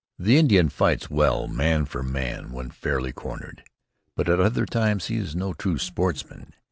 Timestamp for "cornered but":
3.11-4.27